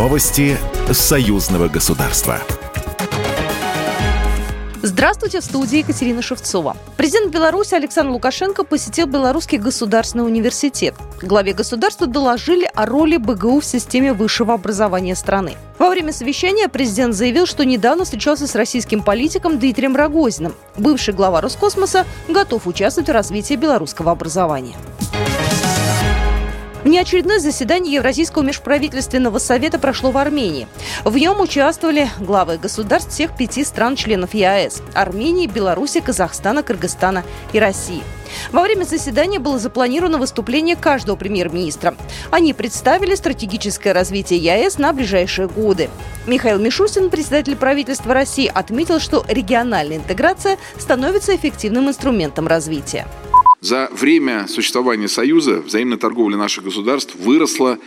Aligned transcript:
Новости 0.00 0.56
союзного 0.90 1.68
государства. 1.68 2.40
Здравствуйте, 4.80 5.40
в 5.40 5.44
студии 5.44 5.80
Екатерина 5.80 6.22
Шевцова. 6.22 6.74
Президент 6.96 7.30
Беларуси 7.30 7.74
Александр 7.74 8.12
Лукашенко 8.12 8.64
посетил 8.64 9.06
Белорусский 9.06 9.58
государственный 9.58 10.24
университет. 10.24 10.94
Главе 11.20 11.52
государства 11.52 12.06
доложили 12.06 12.66
о 12.74 12.86
роли 12.86 13.18
БГУ 13.18 13.60
в 13.60 13.64
системе 13.66 14.14
высшего 14.14 14.54
образования 14.54 15.14
страны. 15.14 15.56
Во 15.78 15.90
время 15.90 16.14
совещания 16.14 16.70
президент 16.70 17.14
заявил, 17.14 17.44
что 17.44 17.66
недавно 17.66 18.04
встречался 18.04 18.46
с 18.46 18.54
российским 18.54 19.02
политиком 19.02 19.58
Дмитрием 19.58 19.94
Рогозиным. 19.96 20.54
Бывший 20.78 21.12
глава 21.12 21.42
Роскосмоса 21.42 22.06
готов 22.26 22.66
участвовать 22.66 23.10
в 23.10 23.12
развитии 23.12 23.54
белорусского 23.54 24.12
образования. 24.12 24.76
Внеочередное 26.84 27.38
заседание 27.38 27.96
Евразийского 27.96 28.42
межправительственного 28.42 29.38
совета 29.38 29.78
прошло 29.78 30.10
в 30.10 30.16
Армении. 30.16 30.66
В 31.04 31.14
нем 31.18 31.40
участвовали 31.40 32.08
главы 32.18 32.56
государств 32.56 33.12
всех 33.12 33.36
пяти 33.36 33.64
стран-членов 33.64 34.32
ЕАЭС– 34.32 34.82
Армении, 34.94 35.46
Беларуси, 35.46 36.00
Казахстана, 36.00 36.62
Кыргызстана 36.62 37.22
и 37.52 37.58
России. 37.58 38.02
Во 38.50 38.62
время 38.62 38.84
заседания 38.84 39.38
было 39.38 39.58
запланировано 39.58 40.16
выступление 40.16 40.74
каждого 40.74 41.16
премьер-министра. 41.16 41.94
Они 42.30 42.54
представили 42.54 43.14
стратегическое 43.14 43.92
развитие 43.92 44.38
ЕАЭС 44.38 44.78
на 44.78 44.94
ближайшие 44.94 45.48
годы. 45.48 45.90
Михаил 46.26 46.58
Мишустин, 46.58 47.10
председатель 47.10 47.56
правительства 47.56 48.14
России, 48.14 48.50
отметил, 48.52 49.00
что 49.00 49.24
региональная 49.28 49.98
интеграция 49.98 50.56
становится 50.78 51.36
эффективным 51.36 51.88
инструментом 51.88 52.46
развития. 52.46 53.06
За 53.60 53.90
время 53.92 54.46
существования 54.48 55.08
Союза 55.08 55.60
взаимная 55.60 55.98
торговля 55.98 56.36
наших 56.36 56.64
государств 56.64 57.14
выросла 57.16 57.78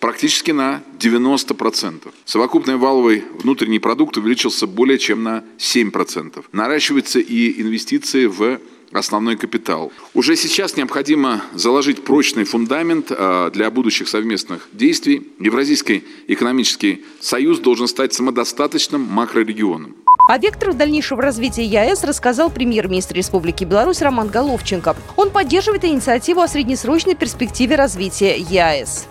практически 0.00 0.50
на 0.50 0.82
90%. 0.98 2.12
Совокупный 2.24 2.76
валовый 2.76 3.22
внутренний 3.38 3.78
продукт 3.78 4.16
увеличился 4.16 4.66
более 4.66 4.98
чем 4.98 5.22
на 5.22 5.44
7%. 5.58 6.44
Наращиваются 6.52 7.20
и 7.20 7.60
инвестиции 7.62 8.26
в 8.26 8.58
основной 8.92 9.36
капитал. 9.36 9.92
Уже 10.14 10.34
сейчас 10.34 10.76
необходимо 10.76 11.44
заложить 11.54 12.02
прочный 12.02 12.42
фундамент 12.42 13.06
а, 13.10 13.50
для 13.50 13.70
будущих 13.70 14.08
совместных 14.08 14.68
действий. 14.72 15.28
Евразийский 15.38 16.02
экономический 16.26 17.04
союз 17.20 17.60
должен 17.60 17.86
стать 17.86 18.12
самодостаточным 18.14 19.02
макрорегионом. 19.02 19.94
О 20.30 20.38
векторах 20.38 20.76
дальнейшего 20.76 21.20
развития 21.20 21.64
ЕАЭС 21.64 22.04
рассказал 22.04 22.50
премьер-министр 22.50 23.16
Республики 23.16 23.64
Беларусь 23.64 24.00
Роман 24.00 24.28
Головченко. 24.28 24.94
Он 25.16 25.30
поддерживает 25.30 25.84
инициативу 25.84 26.40
о 26.40 26.46
среднесрочной 26.46 27.16
перспективе 27.16 27.74
развития 27.74 28.36
ЕАЭС. 28.38 29.08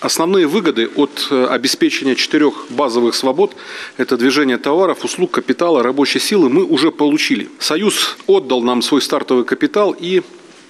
Основные 0.00 0.46
выгоды 0.46 0.88
от 0.96 1.28
э, 1.30 1.44
обеспечения 1.44 2.14
четырех 2.14 2.68
базовых 2.70 3.14
свобод– 3.14 3.54
это 3.98 4.16
движение 4.16 4.56
товаров, 4.56 5.04
услуг, 5.04 5.32
капитала, 5.32 5.82
рабочей 5.82 6.20
силы– 6.20 6.48
мы 6.50 6.64
уже 6.64 6.90
получили. 6.90 7.50
Союз 7.58 8.16
отдал 8.26 8.62
нам 8.62 8.80
свой 8.80 9.02
стартовый 9.02 9.44
капитал 9.44 9.94
и 10.00 10.22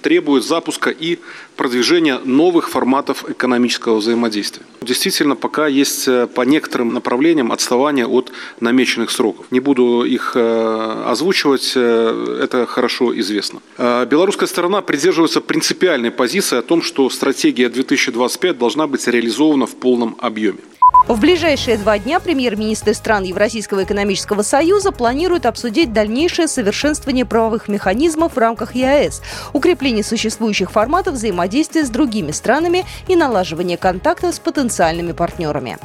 требует 0.03 0.43
запуска 0.43 0.89
и 0.91 1.17
продвижения 1.55 2.19
новых 2.25 2.69
форматов 2.69 3.29
экономического 3.29 3.95
взаимодействия. 3.95 4.65
Действительно, 4.81 5.35
пока 5.35 5.67
есть 5.67 6.07
э, 6.07 6.27
по 6.27 6.41
некоторым 6.41 6.93
направлениям 6.93 7.51
отставание 7.51 8.05
от 8.05 8.31
намеченных 8.59 9.09
сроков. 9.09 9.45
Не 9.51 9.61
буду 9.61 10.03
их 10.03 10.33
э, 10.35 11.03
озвучивать, 11.07 11.71
э, 11.75 12.39
это 12.43 12.65
хорошо 12.65 13.17
известно. 13.19 13.61
Белорусская 13.77 14.47
сторона 14.47 14.81
придерживается 14.81 15.41
принципиальной 15.41 16.11
позиции 16.11 16.57
о 16.57 16.61
том, 16.61 16.81
что 16.81 17.09
стратегия 17.09 17.69
2025 17.69 18.57
должна 18.57 18.87
быть 18.87 19.07
реализована 19.07 19.65
в 19.65 19.75
полном 19.75 20.15
объеме. 20.19 20.59
В 21.07 21.19
ближайшие 21.19 21.77
два 21.77 21.99
дня 21.99 22.19
премьер-министры 22.19 22.93
стран 22.93 23.23
Евразийского 23.23 23.83
экономического 23.83 24.41
союза 24.41 24.91
планируют 24.91 25.45
обсудить 25.45 25.91
дальнейшее 25.91 26.47
совершенствование 26.47 27.25
правовых 27.25 27.67
механизмов 27.67 28.35
в 28.35 28.37
рамках 28.37 28.73
ЕАЭС, 28.73 29.21
укрепление 29.51 30.03
существующих 30.03 30.71
форматов 30.71 31.15
взаимодействия 31.15 31.83
с 31.83 31.89
другими 31.89 32.31
странами 32.31 32.85
и 33.07 33.15
налаживание 33.15 33.77
контактов 33.77 34.33
с 34.33 34.39
потенциальными 34.39 35.11
партнерами. 35.11 35.77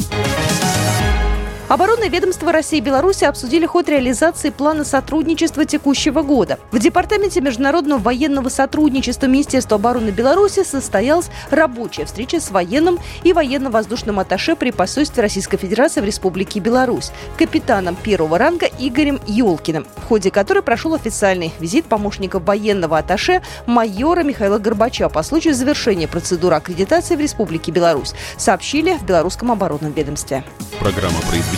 Оборонное 1.68 2.08
ведомство 2.08 2.50
России 2.50 2.78
и 2.78 2.80
Беларуси 2.80 3.24
обсудили 3.24 3.66
ход 3.66 3.90
реализации 3.90 4.48
плана 4.48 4.84
сотрудничества 4.84 5.66
текущего 5.66 6.22
года. 6.22 6.58
В 6.72 6.78
Департаменте 6.78 7.42
международного 7.42 7.98
военного 7.98 8.48
сотрудничества 8.48 9.26
Министерства 9.26 9.76
обороны 9.76 10.08
Беларуси 10.08 10.64
состоялась 10.64 11.28
рабочая 11.50 12.06
встреча 12.06 12.40
с 12.40 12.50
военным 12.50 12.98
и 13.22 13.34
военно-воздушным 13.34 14.18
атташе 14.18 14.56
при 14.56 14.70
посольстве 14.70 15.22
Российской 15.22 15.58
Федерации 15.58 16.00
в 16.00 16.04
Республике 16.04 16.58
Беларусь, 16.58 17.12
капитаном 17.36 17.96
первого 17.96 18.38
ранга 18.38 18.66
Игорем 18.78 19.20
Ёлкиным, 19.26 19.86
в 19.96 20.04
ходе 20.04 20.30
которой 20.30 20.62
прошел 20.62 20.94
официальный 20.94 21.52
визит 21.60 21.84
помощника 21.84 22.38
военного 22.38 22.96
атташе 22.96 23.42
майора 23.66 24.22
Михаила 24.22 24.58
Горбача 24.58 25.10
по 25.10 25.22
случаю 25.22 25.52
завершения 25.52 26.08
процедуры 26.08 26.56
аккредитации 26.56 27.14
в 27.14 27.20
Республике 27.20 27.72
Беларусь, 27.72 28.14
сообщили 28.38 28.94
в 28.94 29.02
Белорусском 29.02 29.52
оборонном 29.52 29.92
ведомстве. 29.92 30.44
Программа 30.80 31.20
произведена 31.28 31.57